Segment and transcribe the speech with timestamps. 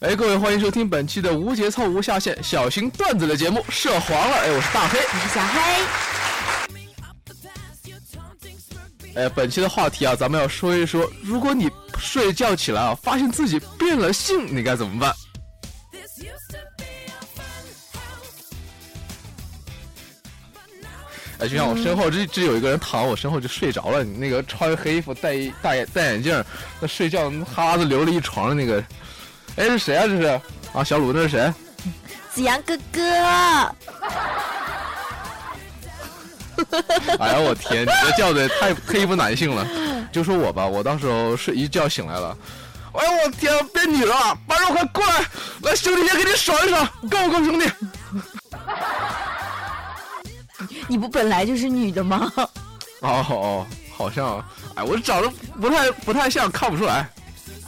[0.00, 4.36] 哎，各位，欢迎收听本期的无节操、无下限、小型段子的节目《涉黄了》。
[4.40, 5.60] 哎，我是大黑，我是小黑。
[9.20, 15.14] 哎，本期的话题啊，咱们要说一说，如果你睡觉起来啊，发现自己变了性，你该怎么办？
[21.40, 26.42] 哎，就像我身后这这有一个人躺我身后就睡着了，那个穿黑衣服、戴戴戴眼镜，
[26.80, 28.82] 那睡觉哈喇子流了一床的那个。
[29.60, 30.06] 哎，是谁啊？
[30.06, 30.40] 这是
[30.72, 31.52] 啊，小鲁，那是谁？
[32.32, 33.02] 子阳哥哥。
[37.18, 39.66] 哎呀，我天，你这叫的太黑不男性了。
[40.10, 42.34] 就说我吧，我到时候睡一觉醒来了。
[42.92, 44.34] 哎呀，我天，变女了！
[44.46, 45.20] 八肉，快过来，
[45.62, 47.70] 来兄弟先给你爽一爽，够不够兄弟？
[50.88, 52.32] 你不本来就是女的吗？
[53.00, 54.42] 哦哦，好像，
[54.74, 57.06] 哎，我长得不太不太像，看不出来。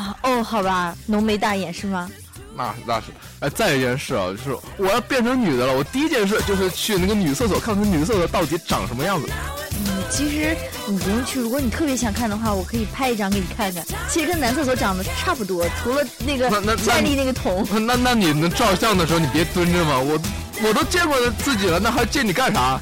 [0.00, 2.10] 啊哦，好吧，浓眉大眼是吗？
[2.56, 3.06] 那那是，
[3.40, 9.28] 哎，再一件事啊，就是我要变成女的了，我第一件事就是去那个女厕所看看女厕所到底长什么样子。
[9.72, 10.56] 嗯，其实
[10.86, 13.84] 你不用去，如果你特别想看的话，我可以拍一张给你看看。
[14.08, 17.66] 其实跟男厕所长得差不多，除了那个站立那个桶。
[17.86, 19.98] 那那你能照相的时候你别蹲着吗？
[19.98, 20.18] 我
[20.62, 22.80] 我都见过自己了，那还见你干啥？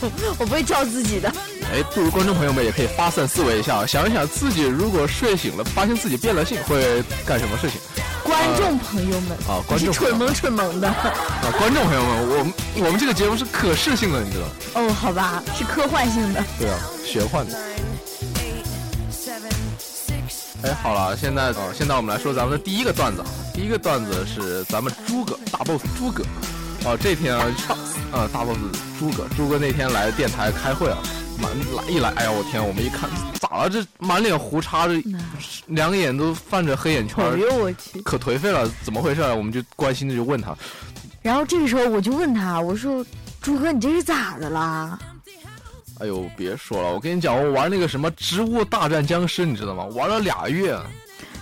[0.38, 1.32] 我不会叫自己的。
[1.72, 7.80] 哎，不如观众朋友们也可以发散思维一下，想一想自己如果睡醒了，发现自己变了性，会干什么事情？
[8.24, 11.14] 观众朋友们啊，观众蠢萌蠢萌的啊，
[11.58, 14.80] 观众朋友们，我们我们这个节目是可视性的，你知道？
[14.80, 16.44] 哦，好吧，是科幻性的。
[16.58, 17.58] 对啊，玄幻的。
[20.62, 23.22] 哎，好了，现在啊，现在我们来说咱们的第一个段子，
[23.54, 26.24] 第一个段子是咱们诸葛大 boss 诸葛。
[26.84, 27.44] 哦，这天啊，
[28.12, 28.58] 呃，大 boss
[28.98, 30.98] 诸葛，诸葛那天来电台开会啊。
[31.40, 32.60] 满来一来，哎呀，我天！
[32.66, 33.08] 我们一看，
[33.40, 33.70] 咋了？
[33.70, 35.00] 这满脸胡茬，这
[35.68, 38.68] 两眼都泛着黑眼圈，哎呦我去，可颓废了！
[38.82, 39.22] 怎么回事？
[39.22, 40.52] 我们就关心的就问他。
[41.22, 43.06] 然后这个时候我就问他，我说
[43.40, 44.98] ：“朱哥，你这是咋的啦？”
[46.00, 49.84] 哎呦，别说了，我跟你讲，我玩那个什么《植物大战僵尸》，你知道吗？
[49.94, 50.76] 玩了俩月，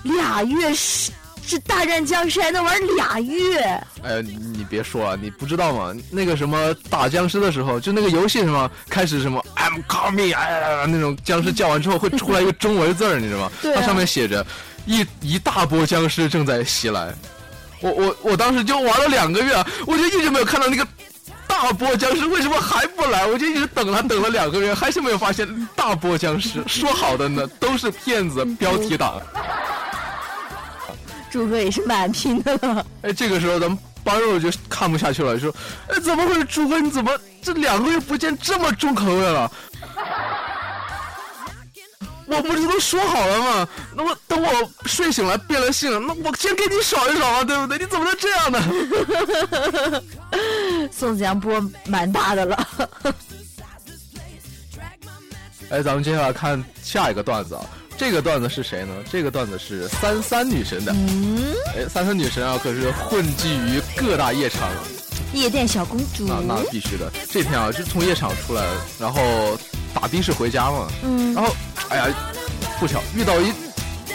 [0.03, 1.11] 俩月是。
[1.47, 3.61] 是大战僵尸还能玩俩月？
[4.03, 5.95] 哎，你别说啊，你不知道吗？
[6.11, 13.53] 那个什么打僵尸的时候，就那个游戏什么开始什么 I'm coming，哎呀，那种僵尸叫完之后会出来一个中文字儿，你知道吗？
[13.63, 14.45] 它上面写着
[14.87, 17.15] 一一大波僵尸正在袭来。
[17.81, 19.55] 我我我当时就玩了两个月，
[19.87, 20.87] 我就一直没有看到那个
[21.47, 23.27] 大波僵尸为什么还不来？
[23.27, 25.47] 我就一直等他等了两个月，还是没有发现
[25.77, 26.63] 大波僵尸。
[26.67, 29.21] 说好的呢，都是骗子，标题党。
[31.31, 32.87] 朱哥也是蛮拼的了。
[33.03, 35.55] 哎，这个时候咱们八肉就看不下去了，说
[35.89, 36.45] ：“哎，怎么回事？
[36.45, 39.51] 朱哥，你怎么这两个月不见这么重口味了？
[42.29, 43.69] 我不是都说好了吗？
[43.95, 47.79] 那我等我睡醒了变了性，那我先给你爽一爽啊，对不对？
[47.79, 48.61] 你怎么能这样呢？”
[50.91, 52.69] 宋子阳波蛮大的了。
[55.71, 57.65] 哎，咱们接下来看下一个段子啊。
[57.99, 58.95] 这个段子是谁呢？
[59.11, 60.93] 这个段子是三三女神的。
[60.93, 64.69] 嗯，哎，三三女神啊，可是混迹于各大夜场，
[65.33, 66.27] 夜店小公主。
[66.27, 67.11] 那那必须的。
[67.31, 68.63] 这天啊，就从夜场出来，
[69.01, 69.21] 然后
[69.95, 70.89] 打的士回家嘛。
[71.03, 71.33] 嗯。
[71.33, 71.57] 然后，
[71.89, 72.07] 哎呀，
[72.79, 73.51] 不巧遇到一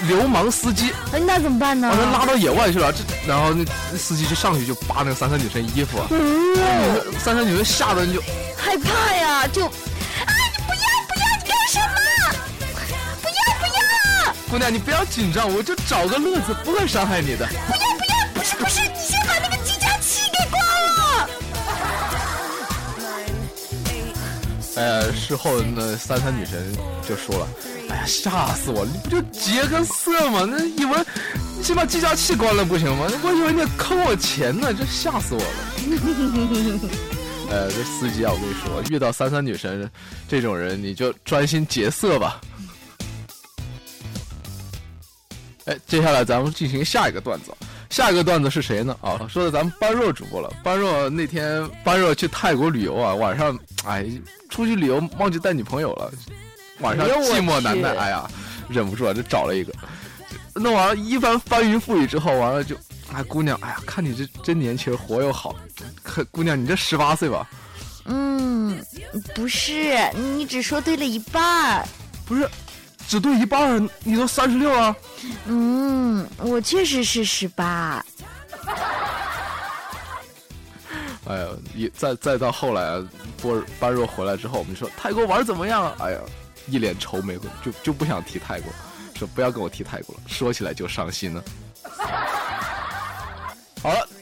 [0.07, 0.91] 流氓司机。
[1.11, 1.89] 哎，那怎么办呢？
[1.89, 2.93] 把他拉到野外去了。
[2.93, 5.99] 这，然后那司机就上去就扒那个三三女神衣服。
[6.11, 6.55] 嗯。
[7.19, 8.21] 三三女神吓得就
[8.55, 9.67] 害怕呀，就。
[14.51, 17.47] 姑娘，你不要紧张，我就找个乐子，不会伤害你的。
[17.47, 20.61] 不要不要，不是不是，你先把那个计价器给关
[20.97, 21.29] 了。
[24.75, 26.69] 哎呀，事后那三三女神
[27.07, 27.47] 就说了
[27.89, 28.85] ：“哎呀，吓死我！
[28.85, 30.45] 你不就劫个色吗？
[30.45, 30.97] 那以为
[31.57, 33.07] 你先把计价器关了不行吗？
[33.23, 35.47] 我以为你坑我钱呢，这吓死我了。
[37.49, 39.89] ”呃，这司机啊，我跟你说，遇到三三女神
[40.27, 42.41] 这种人，你就专心劫色吧。
[45.65, 47.51] 哎，接下来咱们进行下一个段子。
[47.89, 48.95] 下一个段子是谁呢？
[49.01, 50.49] 啊，说的咱们般若主播了。
[50.63, 54.05] 般若那天般若去泰国旅游啊，晚上哎
[54.49, 56.11] 出去旅游忘记带女朋友了，
[56.79, 58.29] 晚上寂寞难耐，哎呀，
[58.69, 59.73] 忍不住啊，就找了一个。
[60.55, 62.75] 弄完了一番翻云覆雨之后，完了就
[63.13, 65.55] 哎姑娘，哎呀，看你这真年轻，活又好。
[66.01, 67.47] 可姑娘，你这十八岁吧？
[68.05, 68.83] 嗯，
[69.35, 71.85] 不是，你只说对了一半。
[72.25, 72.49] 不是。
[73.11, 74.95] 只对一半，你都三十六了。
[75.45, 78.01] 嗯，我确实是十八。
[81.25, 83.03] 哎呀，一再再到后来，
[83.41, 85.93] 波般若回来之后，我们说泰国玩怎么样？
[85.99, 86.19] 哎呀，
[86.67, 88.71] 一脸愁眉，就就不想提泰国，
[89.13, 91.43] 说不要跟我提泰国了，说起来就伤心了。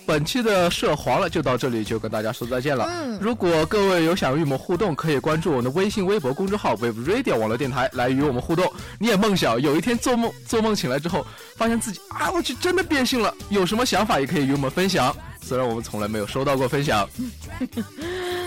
[0.10, 2.90] 本期的涉黄了就到这里，就跟大家说再见了。
[2.90, 8.74] 嗯，如果各位有想与我们互动，可以关注我们的微信、微博公众号 “wave radio” 网络电台来与我们互动。
[8.98, 11.24] 你也梦想有一天做梦，做梦醒来之后，
[11.56, 15.16] 发现自己啊，我去真的变性了，有什么想法也可以与我们分享。
[15.44, 17.08] 虽然我们从来没有收到过分享。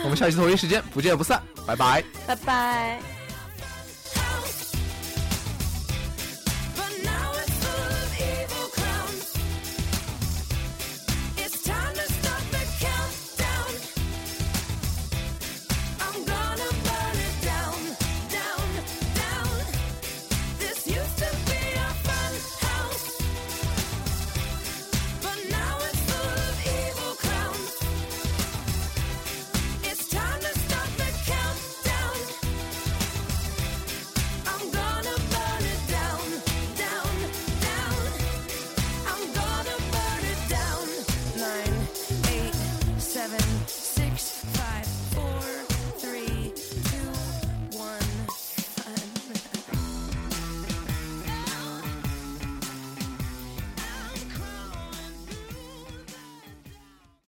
[0.03, 3.12] 我们下期同一时间不见不散，拜拜，拜拜。